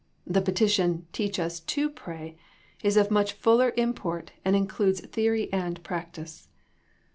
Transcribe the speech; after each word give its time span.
The 0.25 0.41
petition" 0.41 1.05
teach 1.13 1.37
us 1.39 1.59
to 1.59 1.87
pray," 1.87 2.35
is 2.81 2.97
of 2.97 3.11
much 3.11 3.33
fuller 3.33 3.71
import 3.77 4.31
and 4.43 4.55
includes 4.55 4.99
theory 5.01 5.47
and 5.53 5.83
practice. 5.83 6.47